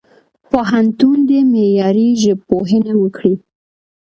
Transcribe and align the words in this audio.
پوهنتون 0.49 1.17
دي 1.27 1.39
معیاري 1.53 2.09
ژبپوهنه 2.23 2.93
وکړي. 3.01 3.33